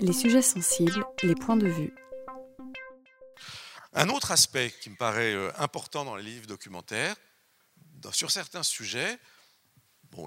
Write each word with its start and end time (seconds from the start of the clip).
Les 0.00 0.12
sujets 0.12 0.42
sensibles, 0.42 1.04
les 1.22 1.34
points 1.34 1.56
de 1.56 1.68
vue. 1.68 1.94
Un 3.92 4.08
autre 4.10 4.30
aspect 4.30 4.72
qui 4.80 4.90
me 4.90 4.96
paraît 4.96 5.34
euh, 5.34 5.50
important 5.58 6.04
dans 6.04 6.16
les 6.16 6.22
livres 6.22 6.46
documentaires, 6.46 7.16
sur 8.12 8.30
certains 8.30 8.62
sujets, 8.62 9.18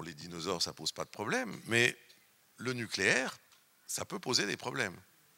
les 0.04 0.14
dinosaures, 0.14 0.62
ça 0.62 0.72
pose 0.72 0.92
pas 0.92 1.04
de 1.04 1.10
problème, 1.10 1.60
mais 1.66 1.96
le 2.56 2.72
nucléaire, 2.72 3.36
ça 3.86 4.04
peut 4.04 4.20
poser 4.20 4.46
des 4.46 4.56
problèmes. 4.56 4.96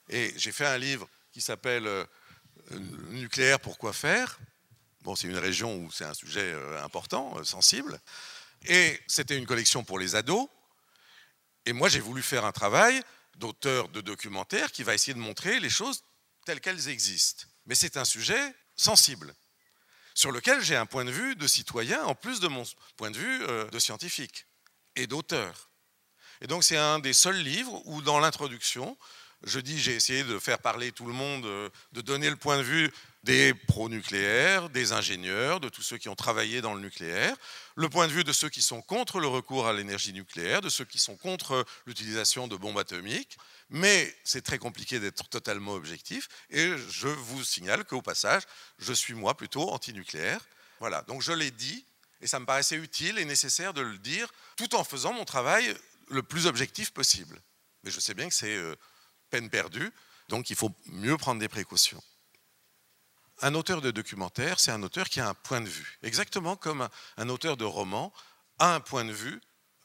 Et 0.08 0.32
j'ai 0.36 0.52
fait 0.52 0.66
un 0.66 0.76
livre 0.76 1.08
qui 1.32 1.40
s'appelle 1.40 1.86
euh, 1.86 2.04
Nucléaire, 3.10 3.58
pourquoi 3.58 3.92
faire? 3.92 4.38
Bon, 5.02 5.16
c'est 5.16 5.28
une 5.28 5.38
région 5.38 5.76
où 5.76 5.90
c'est 5.90 6.04
un 6.04 6.14
sujet 6.14 6.52
euh, 6.52 6.84
important, 6.84 7.42
sensible. 7.44 7.98
Et 8.66 9.00
c'était 9.06 9.38
une 9.38 9.46
collection 9.46 9.84
pour 9.84 9.98
les 9.98 10.14
ados. 10.14 10.48
Et 11.64 11.72
moi, 11.72 11.88
j'ai 11.88 12.00
voulu 12.00 12.22
faire 12.22 12.44
un 12.44 12.52
travail 12.52 13.02
d'auteur 13.36 13.88
de 13.88 14.00
documentaire 14.00 14.72
qui 14.72 14.82
va 14.82 14.94
essayer 14.94 15.14
de 15.14 15.18
montrer 15.18 15.60
les 15.60 15.70
choses 15.70 16.02
telles 16.44 16.60
qu'elles 16.60 16.88
existent. 16.88 17.46
Mais 17.66 17.74
c'est 17.74 17.96
un 17.96 18.04
sujet 18.04 18.54
sensible, 18.76 19.34
sur 20.14 20.32
lequel 20.32 20.60
j'ai 20.60 20.76
un 20.76 20.86
point 20.86 21.04
de 21.04 21.10
vue 21.10 21.36
de 21.36 21.46
citoyen, 21.46 22.02
en 22.04 22.14
plus 22.14 22.40
de 22.40 22.48
mon 22.48 22.64
point 22.96 23.10
de 23.10 23.18
vue 23.18 23.42
euh, 23.44 23.68
de 23.70 23.78
scientifique 23.78 24.46
et 24.96 25.06
d'auteur. 25.06 25.70
Et 26.40 26.46
donc 26.46 26.64
c'est 26.64 26.76
un 26.76 26.98
des 26.98 27.12
seuls 27.12 27.40
livres 27.40 27.80
où 27.84 28.02
dans 28.02 28.18
l'introduction, 28.18 28.98
je 29.44 29.60
dis 29.60 29.80
j'ai 29.80 29.94
essayé 29.94 30.24
de 30.24 30.38
faire 30.38 30.58
parler 30.58 30.92
tout 30.92 31.06
le 31.06 31.12
monde, 31.12 31.44
euh, 31.46 31.68
de 31.92 32.00
donner 32.00 32.30
le 32.30 32.36
point 32.36 32.58
de 32.58 32.62
vue 32.62 32.90
des 33.24 33.54
pro-nucléaires, 33.54 34.68
des 34.68 34.92
ingénieurs, 34.92 35.60
de 35.60 35.68
tous 35.68 35.82
ceux 35.82 35.98
qui 35.98 36.08
ont 36.08 36.16
travaillé 36.16 36.60
dans 36.60 36.74
le 36.74 36.80
nucléaire, 36.80 37.36
le 37.76 37.88
point 37.88 38.08
de 38.08 38.12
vue 38.12 38.24
de 38.24 38.32
ceux 38.32 38.48
qui 38.48 38.62
sont 38.62 38.82
contre 38.82 39.20
le 39.20 39.28
recours 39.28 39.66
à 39.66 39.72
l'énergie 39.72 40.12
nucléaire, 40.12 40.60
de 40.60 40.68
ceux 40.68 40.84
qui 40.84 40.98
sont 40.98 41.16
contre 41.16 41.64
l'utilisation 41.86 42.48
de 42.48 42.56
bombes 42.56 42.78
atomiques. 42.78 43.38
Mais 43.70 44.14
c'est 44.24 44.42
très 44.42 44.58
compliqué 44.58 44.98
d'être 44.98 45.28
totalement 45.28 45.72
objectif. 45.72 46.28
Et 46.50 46.72
je 46.90 47.08
vous 47.08 47.44
signale 47.44 47.84
qu'au 47.84 48.02
passage, 48.02 48.42
je 48.78 48.92
suis 48.92 49.14
moi 49.14 49.36
plutôt 49.36 49.70
anti-nucléaire. 49.70 50.40
Voilà, 50.80 51.02
donc 51.02 51.22
je 51.22 51.32
l'ai 51.32 51.52
dit, 51.52 51.84
et 52.20 52.26
ça 52.26 52.40
me 52.40 52.44
paraissait 52.44 52.76
utile 52.76 53.18
et 53.18 53.24
nécessaire 53.24 53.72
de 53.72 53.82
le 53.82 53.98
dire, 53.98 54.32
tout 54.56 54.74
en 54.74 54.82
faisant 54.82 55.12
mon 55.12 55.24
travail 55.24 55.74
le 56.08 56.22
plus 56.22 56.46
objectif 56.46 56.90
possible. 56.90 57.40
Mais 57.84 57.90
je 57.90 58.00
sais 58.00 58.14
bien 58.14 58.28
que 58.28 58.34
c'est 58.34 58.56
euh, 58.56 58.74
peine 59.32 59.50
perdue, 59.50 59.90
donc 60.28 60.50
il 60.50 60.56
faut 60.56 60.70
mieux 60.86 61.16
prendre 61.16 61.40
des 61.40 61.48
précautions 61.48 62.02
un 63.42 63.54
auteur 63.54 63.80
de 63.80 63.90
documentaire, 63.90 64.60
c'est 64.60 64.70
un 64.70 64.82
auteur 64.82 65.08
qui 65.08 65.20
a 65.20 65.28
un 65.28 65.34
point 65.34 65.60
de 65.60 65.68
vue. 65.68 65.98
Exactement 66.02 66.56
comme 66.56 66.88
un 67.16 67.28
auteur 67.28 67.56
de 67.56 67.64
roman 67.64 68.12
a 68.58 68.74
un 68.74 68.80
point 68.80 69.04
de 69.04 69.12
vue, 69.12 69.40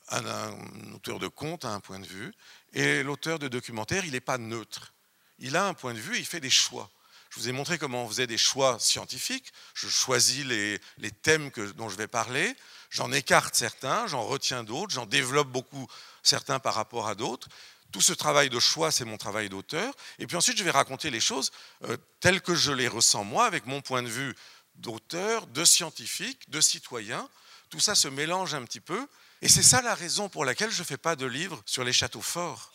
un, 0.10 0.54
auteur 0.94 1.20
de 1.20 1.28
conte 1.28 1.66
a 1.66 1.70
un 1.70 1.80
point 1.80 2.00
de 2.00 2.06
vue, 2.06 2.34
et 2.74 3.02
l'auteur 3.02 3.40
de 3.40 3.48
documentaire, 3.48 4.06
il 4.06 4.12
n'est 4.12 4.20
pas 4.20 4.38
neutre. 4.38 4.94
Il 5.40 5.56
a 5.56 5.68
un 5.68 5.74
point 5.74 5.94
de 5.94 6.00
vue 6.00 6.18
il 6.18 6.26
fait 6.26 6.40
des 6.40 6.52
choix. 6.52 6.92
Je 7.30 7.40
vous 7.40 7.50
ai 7.50 7.52
montré 7.52 7.78
comment 7.78 8.06
on 8.06 8.08
faisait 8.08 8.28
des 8.28 8.38
choix 8.38 8.80
scientifiques. 8.80 9.52
Je 9.74 9.90
choisis 9.90 10.46
les, 10.46 10.80
thèmes 11.24 11.50
dont 11.76 11.90
je 11.90 11.98
vais 11.98 12.08
parler, 12.08 12.56
j'en 12.90 13.12
écarte 13.12 13.56
certains, 13.56 14.08
j'en 14.08 14.24
retiens 14.24 14.64
d'autres, 14.64 14.94
j'en 14.94 15.06
développe 15.06 15.50
beaucoup 15.50 15.88
certains 16.24 16.60
par 16.60 16.76
rapport 16.76 17.08
à 17.08 17.16
d'autres. 17.16 17.50
Tout 17.92 18.02
ce 18.02 18.14
travail 18.14 18.50
de 18.50 18.60
choix, 18.60 18.92
c'est 18.92 19.06
mon 19.06 19.18
travail 19.18 19.50
d'auteur. 19.50 19.94
Et 20.20 20.28
puis 20.28 20.36
ensuite, 20.36 20.58
je 20.58 20.64
vais 20.64 20.72
raconter 20.72 21.10
les 21.10 21.20
choses 21.20 21.52
euh, 21.84 21.98
telles 22.20 22.42
que 22.42 22.56
je 22.56 22.72
les 22.72 22.88
ressens 22.88 23.24
moi, 23.24 23.46
avec 23.46 23.66
mon 23.66 23.82
point 23.82 24.04
de 24.04 24.10
vue 24.10 24.36
d'auteur, 24.76 25.48
de 25.48 25.64
scientifique, 25.64 26.50
de 26.50 26.62
citoyen. 26.62 27.28
Tout 27.70 27.80
ça 27.80 27.96
se 27.96 28.08
mélange 28.08 28.54
un 28.54 28.64
petit 28.64 28.82
peu. 28.82 29.08
Et 29.42 29.48
c'est 29.48 29.64
ça 29.64 29.82
la 29.82 29.96
raison 29.96 30.30
pour 30.30 30.46
laquelle 30.46 30.72
je 30.72 30.80
ne 30.80 30.86
fais 30.86 30.98
pas 30.98 31.16
de 31.16 31.26
livre 31.26 31.62
sur 31.66 31.84
les 31.84 31.94
châteaux 31.94 32.22
forts. 32.22 32.72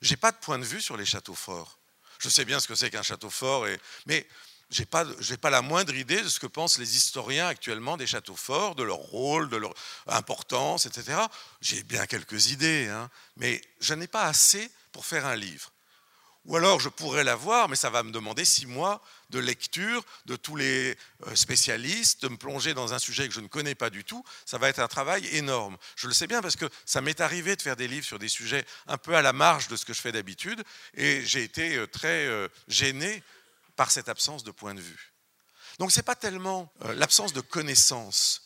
Je 0.00 0.10
n'ai 0.10 0.16
pas 0.16 0.32
de 0.32 0.36
point 0.36 0.58
de 0.58 0.64
vue 0.64 0.80
sur 0.80 0.96
les 0.96 1.06
châteaux 1.06 1.34
forts. 1.34 1.78
Je 2.18 2.28
sais 2.28 2.44
bien 2.44 2.60
ce 2.60 2.68
que 2.68 2.74
c'est 2.74 2.90
qu'un 2.90 3.02
château 3.02 3.30
fort, 3.30 3.66
et... 3.66 3.80
mais 4.06 4.26
je 4.70 4.80
n'ai 4.80 4.86
pas, 4.86 5.04
pas, 5.40 5.50
la 5.50 5.62
moindre 5.62 5.94
idée 5.94 6.22
de 6.22 6.28
ce 6.28 6.40
que 6.40 6.46
pensent 6.46 6.78
les 6.78 6.96
historiens 6.96 7.46
actuellement 7.46 7.96
des 7.96 8.06
châteaux 8.06 8.36
forts, 8.36 8.74
de 8.74 8.82
leur 8.82 8.96
rôle, 8.96 9.48
de 9.48 9.56
leur 9.56 9.74
importance, 10.06 10.86
etc. 10.86 11.18
J'ai 11.60 11.82
bien 11.82 12.06
quelques 12.06 12.50
idées, 12.50 12.88
hein, 12.88 13.10
mais 13.36 13.62
je 13.80 13.94
n'ai 13.94 14.08
pas 14.08 14.24
assez 14.24 14.70
pour 14.92 15.06
faire 15.06 15.26
un 15.26 15.36
livre. 15.36 15.72
Ou 16.44 16.56
alors 16.56 16.80
je 16.80 16.88
pourrais 16.88 17.24
l'avoir, 17.24 17.68
mais 17.68 17.76
ça 17.76 17.90
va 17.90 18.02
me 18.02 18.10
demander 18.10 18.44
six 18.44 18.66
mois 18.66 19.02
de 19.28 19.38
lecture 19.38 20.02
de 20.24 20.34
tous 20.36 20.56
les 20.56 20.96
euh, 21.26 21.34
spécialistes, 21.34 22.22
de 22.22 22.28
me 22.28 22.38
plonger 22.38 22.72
dans 22.72 22.94
un 22.94 22.98
sujet 22.98 23.28
que 23.28 23.34
je 23.34 23.40
ne 23.40 23.48
connais 23.48 23.74
pas 23.74 23.90
du 23.90 24.02
tout. 24.02 24.24
Ça 24.46 24.56
va 24.56 24.70
être 24.70 24.78
un 24.78 24.88
travail 24.88 25.26
énorme. 25.36 25.76
Je 25.96 26.06
le 26.06 26.14
sais 26.14 26.26
bien 26.26 26.40
parce 26.40 26.56
que 26.56 26.64
ça 26.86 27.02
m'est 27.02 27.20
arrivé 27.20 27.54
de 27.54 27.60
faire 27.60 27.76
des 27.76 27.86
livres 27.86 28.06
sur 28.06 28.18
des 28.18 28.28
sujets 28.28 28.64
un 28.86 28.96
peu 28.96 29.14
à 29.14 29.20
la 29.20 29.34
marge 29.34 29.68
de 29.68 29.76
ce 29.76 29.84
que 29.84 29.92
je 29.92 30.00
fais 30.00 30.12
d'habitude, 30.12 30.62
et 30.94 31.22
j'ai 31.26 31.42
été 31.42 31.76
euh, 31.76 31.86
très 31.86 32.26
euh, 32.26 32.48
gêné 32.68 33.22
par 33.78 33.92
cette 33.92 34.08
absence 34.08 34.42
de 34.42 34.50
point 34.50 34.74
de 34.74 34.80
vue. 34.80 35.14
Donc 35.78 35.92
ce 35.92 35.98
n'est 35.98 36.02
pas 36.02 36.16
tellement 36.16 36.72
euh, 36.82 36.94
l'absence 36.94 37.32
de 37.32 37.40
connaissance 37.40 38.42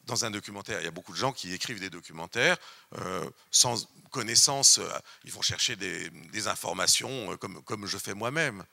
dans 0.00 0.24
un 0.24 0.32
documentaire. 0.32 0.80
Il 0.80 0.84
y 0.84 0.88
a 0.88 0.90
beaucoup 0.90 1.12
de 1.12 1.16
gens 1.16 1.32
qui 1.32 1.54
écrivent 1.54 1.78
des 1.78 1.88
documentaires 1.88 2.56
euh, 2.98 3.30
sans 3.52 3.86
connaissance, 4.10 4.78
euh, 4.78 4.90
ils 5.22 5.30
vont 5.30 5.40
chercher 5.40 5.76
des, 5.76 6.48
informations 6.48 7.36
comme, 7.36 7.62
comme, 7.62 7.86
je 7.86 7.96
fais 7.96 8.12
moi-même. 8.12 8.64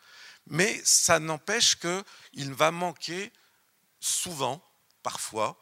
Mais 0.47 0.81
ça 0.83 1.19
n'empêche 1.19 1.75
qu'il 1.75 2.53
va 2.55 2.71
manquer 2.71 3.31
souvent, 3.99 4.63
parfois, 5.03 5.59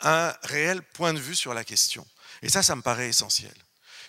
un 0.00 0.34
réel 0.42 0.82
point 0.82 1.14
de 1.14 1.18
vue 1.18 1.36
sur 1.36 1.54
la 1.54 1.64
question. 1.64 2.06
Et 2.42 2.48
ça, 2.48 2.62
ça 2.62 2.76
me 2.76 2.82
paraît 2.82 3.08
essentiel. 3.08 3.54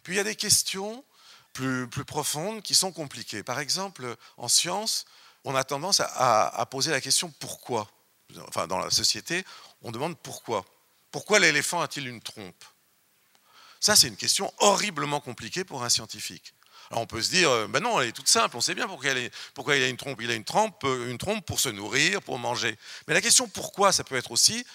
Puis 0.03 0.13
il 0.13 0.17
y 0.17 0.19
a 0.19 0.23
des 0.23 0.35
questions 0.35 1.03
plus, 1.53 1.87
profondes 2.05 2.61
qui 2.61 2.75
sont 2.75 2.91
compliquées. 2.91 3.43
Par 3.43 3.59
exemple, 3.59 4.15
en 4.37 4.47
science, 4.47 5.05
on 5.43 5.55
a 5.55 5.63
tendance 5.63 6.01
à, 6.01 6.67
poser 6.69 6.91
la 6.91 7.01
question 7.01 7.31
pourquoi? 7.39 7.89
Enfin, 8.47 8.67
dans 8.67 8.79
la 8.79 8.89
société, 8.89 9.45
on 9.81 9.91
demande 9.91 10.17
pourquoi? 10.17 10.65
Pourquoi 11.11 11.39
l'éléphant 11.39 11.81
a-t-il 11.81 12.07
une 12.07 12.21
trompe? 12.21 12.63
Ça, 13.79 13.95
c'est 13.95 14.07
une 14.07 14.17
question 14.17 14.51
horriblement 14.59 15.19
compliquée 15.19 15.63
pour 15.63 15.83
un 15.83 15.89
scientifique. 15.89 16.53
Alors 16.89 17.03
on 17.03 17.05
peut 17.07 17.21
se 17.21 17.29
dire, 17.29 17.49
euh, 17.49 17.67
ben 17.67 17.81
non, 17.81 17.99
elle 18.01 18.09
est 18.09 18.11
toute 18.11 18.27
simple, 18.27 18.57
on 18.57 18.61
sait 18.61 18.75
bien 18.75 18.87
pourquoi, 18.87 19.11
pourquoi 19.53 19.75
il 19.75 19.83
a 19.83 19.87
une 19.87 19.97
trompe. 19.97 20.21
Il 20.21 20.29
a 20.29 20.35
une 20.35 20.43
trompe, 20.43 20.83
euh, 20.83 21.09
une 21.09 21.17
trompe 21.17 21.45
pour 21.45 21.59
se 21.59 21.69
nourrir, 21.69 22.21
pour 22.21 22.37
manger. 22.39 22.77
Mais 23.07 23.13
la 23.13 23.21
question 23.21 23.47
pourquoi, 23.47 23.91
ça 23.91 24.03
peut 24.03 24.15
être 24.15 24.31
aussi, 24.31 24.65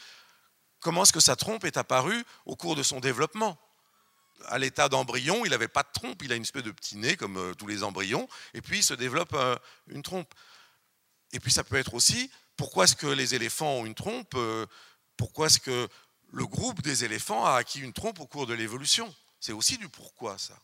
comment 0.81 1.03
est-ce 1.03 1.13
que 1.13 1.21
sa 1.21 1.37
trompe 1.37 1.65
est 1.65 1.77
apparue 1.77 2.25
au 2.47 2.57
cours 2.57 2.77
de 2.77 2.83
son 2.83 3.01
développement? 3.01 3.59
À 4.47 4.59
l'état 4.59 4.89
d'embryon, 4.89 5.45
il 5.45 5.51
n'avait 5.51 5.69
pas 5.69 5.83
de 5.83 5.89
trompe, 5.93 6.23
il 6.23 6.33
a 6.33 6.37
une 6.37 6.43
espèce 6.43 6.63
de 6.63 6.71
petit 6.71 6.97
nez 6.97 7.17
comme 7.17 7.37
euh, 7.37 7.55
tous 7.55 7.67
les 7.67 7.83
embryons, 7.83 8.29
et 8.55 8.63
puis 8.63 8.79
il 8.79 8.83
se 8.83 8.95
développe 8.95 9.37
une 9.89 10.03
trompe. 10.03 10.33
Et 11.33 11.41
puis 11.41 11.53
ça 11.53 11.65
peut 11.65 11.77
être 11.77 11.95
aussi, 11.95 12.31
pourquoi 12.57 12.85
est-ce 12.85 12.97
que 12.97 13.07
les 13.07 13.35
éléphants 13.35 13.71
ont 13.71 13.87
une 13.87 13.95
trompe 13.95 14.35
euh, 14.35 14.67
Pourquoi 15.17 15.47
est-ce 15.47 15.61
que 15.61 15.89
le 16.33 16.47
groupe 16.47 16.83
des 16.83 17.05
éléphants 17.05 17.45
a 17.45 17.55
acquis 17.55 17.81
une 17.81 17.93
trompe 17.93 18.21
au 18.21 18.27
cours 18.27 18.47
de 18.47 18.55
l'évolution? 18.55 19.15
C'est 19.41 19.53
aussi 19.53 19.79
du 19.79 19.89
pourquoi, 19.89 20.39
ça. 20.39 20.59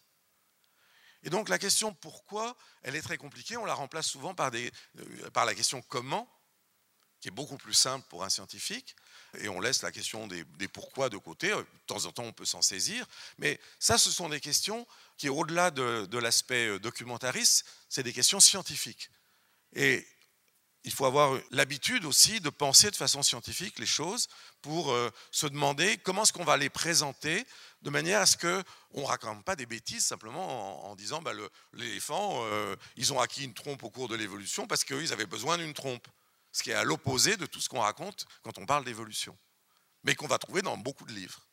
Et 1.22 1.30
donc 1.30 1.48
la 1.48 1.58
question 1.58 1.94
pourquoi, 1.94 2.56
elle 2.82 2.96
est 2.96 3.02
très 3.02 3.16
compliquée. 3.16 3.56
On 3.56 3.64
la 3.64 3.74
remplace 3.74 4.06
souvent 4.06 4.34
par, 4.34 4.50
euh, 4.54 5.30
par 5.32 5.44
la 5.44 5.54
question 5.54 5.82
comment, 5.82 6.28
qui 7.20 7.28
est 7.28 7.30
beaucoup 7.30 7.56
plus 7.56 7.74
simple 7.74 8.06
pour 8.08 8.24
un 8.24 8.28
scientifique. 8.28 8.94
Et 9.38 9.48
on 9.48 9.60
laisse 9.60 9.82
la 9.82 9.92
question 9.92 10.26
des, 10.26 10.44
pourquoi 10.68 11.08
de 11.08 11.16
côté. 11.16 11.48
De 11.48 11.66
temps 11.86 12.04
en 12.04 12.12
temps, 12.12 12.24
on 12.24 12.32
peut 12.32 12.44
s'en 12.44 12.62
saisir. 12.62 13.06
Mais 13.38 13.60
ça, 13.78 13.98
ce 13.98 14.10
sont 14.10 14.28
des 14.28 14.40
questions 14.40 14.86
qui, 15.16 15.28
au-delà 15.28 15.70
de, 15.70 16.18
l'aspect 16.18 16.68
euh, 16.68 16.78
documentariste, 16.78 17.64
c'est 17.88 18.02
des 18.02 18.12
questions 18.12 18.40
scientifiques. 18.40 19.10
Et 19.74 20.06
il 20.84 20.92
faut 20.92 21.06
avoir 21.06 21.38
l'habitude 21.50 22.04
aussi 22.04 22.40
de 22.40 22.50
penser 22.50 22.90
de 22.90 22.96
façon 22.96 23.22
scientifique 23.22 23.78
les 23.78 23.86
choses 23.86 24.28
pour 24.60 24.92
euh, 24.92 25.10
se 25.30 25.46
demander 25.46 25.96
comment 25.98 26.22
est-ce 26.22 26.32
qu'on 26.32 26.44
va 26.44 26.56
les 26.56 26.68
présenter 26.68 27.46
de 27.82 27.90
manière 27.90 28.20
à 28.20 28.26
ce 28.26 28.36
qu'on 28.36 29.00
ne 29.00 29.06
raconte 29.06 29.44
pas 29.44 29.56
des 29.56 29.66
bêtises 29.66 30.04
simplement 30.04 30.88
en, 30.88 30.94
disant 30.94 31.22
bah, 31.22 31.32
l'éléphant, 31.72 32.40
euh, 32.44 32.76
ils 32.96 33.12
ont 33.12 33.20
acquis 33.20 33.44
une 33.44 33.54
trompe 33.54 33.82
au 33.82 33.90
cours 33.90 34.08
de 34.08 34.14
l'évolution 34.14 34.66
parce 34.66 34.84
qu'ils 34.84 35.12
avaient 35.12 35.26
besoin 35.26 35.58
d'une 35.58 35.74
trompe. 35.74 36.06
Ce 36.54 36.62
qui 36.62 36.70
est 36.70 36.74
à 36.74 36.84
l'opposé 36.84 37.36
de 37.36 37.44
tout 37.44 37.60
ce 37.60 37.68
qu'on 37.68 37.80
raconte 37.80 38.24
quand 38.42 38.56
on 38.56 38.64
parle 38.64 38.84
d'évolution, 38.84 39.36
mais 40.04 40.14
qu'on 40.14 40.26
va 40.26 40.38
trouver 40.38 40.62
dans 40.62 40.78
beaucoup 40.78 41.04
de 41.04 41.12
livres. 41.12 41.46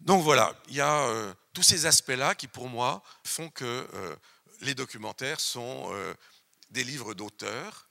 Donc 0.00 0.22
voilà, 0.22 0.54
il 0.68 0.74
y 0.76 0.80
a 0.80 1.08
euh, 1.08 1.34
tous 1.52 1.64
ces 1.64 1.86
aspects-là 1.86 2.36
qui, 2.36 2.46
pour 2.46 2.68
moi, 2.68 3.02
font 3.24 3.50
que 3.50 4.16
les 4.60 4.74
documentaires 4.74 5.40
sont 5.40 5.90
des 6.70 6.84
livres 6.84 7.14
d'auteurs 7.14 7.86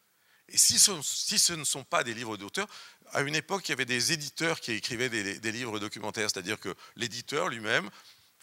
et 0.50 0.58
si 0.58 0.78
ce, 0.78 1.54
ne 1.54 1.64
sont 1.64 1.84
pas 1.84 2.04
des 2.04 2.14
livres 2.14 2.38
d'auteur, 2.38 2.68
à 3.12 3.22
une 3.22 3.36
époque, 3.36 3.68
il 3.68 3.72
y 3.72 3.74
avait 3.74 3.86
des 3.86 4.12
éditeurs 4.12 4.60
qui 4.60 4.72
écrivaient 4.72 5.10
des, 5.10 5.52
livres 5.52 5.80
documentaires, 5.80 6.30
c'est-à-dire 6.30 6.60
que 6.60 6.76
l'éditeur 6.96 7.50
lui-même 7.50 7.90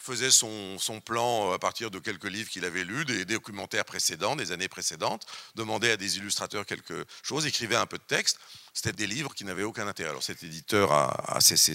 faisait 0.03 0.31
son, 0.31 0.77
plan 1.05 1.51
à 1.51 1.59
partir 1.59 1.89
de 1.89 1.99
quelques 1.99 2.25
livres 2.25 2.49
qu'il 2.49 2.65
avait 2.65 2.83
lus, 2.83 3.05
des, 3.05 3.25
documentaires 3.25 3.85
précédents, 3.85 4.35
des 4.35 4.51
années 4.51 4.67
précédentes, 4.67 5.25
demandait 5.55 5.91
à 5.91 5.97
des 5.97 6.17
illustrateurs 6.17 6.65
quelque 6.65 7.05
chose, 7.21 7.45
écrivait 7.45 7.75
un 7.75 7.85
peu 7.85 7.97
de 7.97 8.03
texte. 8.03 8.37
C'était 8.73 8.93
des 8.93 9.07
livres 9.07 9.33
qui 9.33 9.45
n'avaient 9.45 9.63
aucun 9.63 9.87
intérêt. 9.87 10.09
Alors 10.09 10.23
cet 10.23 10.43
éditeur 10.43 10.91
a, 10.91 11.39
cessé 11.41 11.73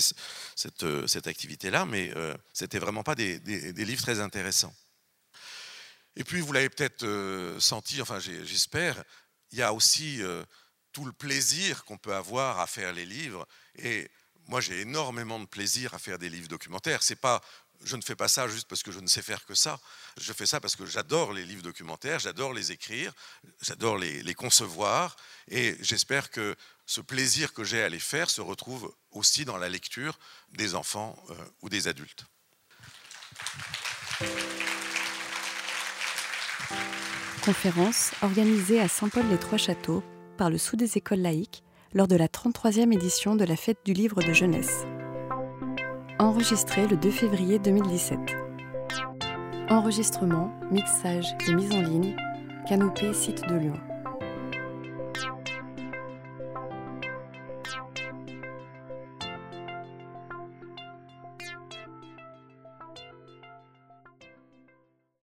cette, 0.54 1.26
activité-là, 1.26 1.86
mais 1.86 2.12
euh, 2.16 2.34
c'était 2.52 2.78
vraiment 2.78 3.02
pas 3.02 3.14
des 3.14 3.38
livres 3.84 4.02
très 4.02 4.20
intéressants. 4.20 4.74
Et 6.18 6.24
puis, 6.24 6.40
vous 6.40 6.52
l'avez 6.52 6.68
peut-être 6.68 7.04
euh, 7.04 7.60
senti, 7.60 8.02
enfin 8.02 8.18
j'espère, 8.18 9.04
il 9.52 9.58
y 9.58 9.62
a 9.62 9.72
aussi 9.72 10.20
euh, 10.20 10.44
tout 10.90 11.04
le 11.04 11.12
plaisir 11.12 11.84
qu'on 11.84 11.96
peut 11.96 12.14
avoir 12.14 12.58
à 12.58 12.66
faire 12.66 12.92
les 12.92 13.06
livres. 13.06 13.46
Et 13.76 14.10
moi, 14.48 14.60
j'ai 14.60 14.80
énormément 14.80 15.38
de 15.38 15.46
plaisir 15.46 15.94
à 15.94 15.98
faire 16.00 16.18
des 16.18 16.28
livres 16.28 16.48
documentaires. 16.48 17.04
C'est 17.04 17.20
pas, 17.20 17.40
je 17.84 17.96
ne 17.96 18.02
fais 18.02 18.16
pas 18.16 18.28
ça 18.28 18.48
juste 18.48 18.68
parce 18.68 18.82
que 18.82 18.90
je 18.90 19.00
ne 19.00 19.06
sais 19.06 19.22
faire 19.22 19.44
que 19.44 19.54
ça. 19.54 19.78
Je 20.20 20.32
fais 20.32 20.46
ça 20.46 20.60
parce 20.60 20.76
que 20.76 20.86
j'adore 20.86 21.32
les 21.32 21.44
livres 21.44 21.62
documentaires, 21.62 22.18
j'adore 22.18 22.52
les 22.52 22.72
écrire, 22.72 23.12
j'adore 23.62 23.98
les, 23.98 24.34
concevoir. 24.34 25.16
Et 25.48 25.76
j'espère 25.80 26.30
que 26.30 26.56
ce 26.86 27.00
plaisir 27.00 27.52
que 27.52 27.64
j'ai 27.64 27.82
à 27.82 27.88
les 27.88 27.98
faire 27.98 28.30
se 28.30 28.40
retrouve 28.40 28.92
aussi 29.12 29.44
dans 29.44 29.56
la 29.56 29.68
lecture 29.68 30.18
des 30.52 30.74
enfants 30.74 31.16
euh, 31.30 31.34
ou 31.62 31.68
des 31.68 31.88
adultes. 31.88 32.24
Conférence 37.44 38.12
organisée 38.22 38.80
à 38.80 38.88
Saint-Paul-les-Trois-Châteaux 38.88 40.02
par 40.36 40.50
le 40.50 40.58
Sous 40.58 40.76
des 40.76 40.98
écoles 40.98 41.20
laïques 41.20 41.62
lors 41.94 42.08
de 42.08 42.16
la 42.16 42.28
33e 42.28 42.92
édition 42.92 43.36
de 43.36 43.44
la 43.44 43.56
Fête 43.56 43.78
du 43.84 43.92
livre 43.92 44.22
de 44.22 44.32
jeunesse. 44.32 44.84
Enregistré 46.20 46.88
le 46.88 46.96
2 46.96 47.10
février 47.12 47.60
2017. 47.60 48.18
Enregistrement, 49.70 50.50
mixage 50.68 51.36
et 51.46 51.54
mise 51.54 51.72
en 51.72 51.80
ligne, 51.80 52.16
Canopée 52.66 53.14
Site 53.14 53.48
de 53.48 53.54
Lyon. 53.54 53.87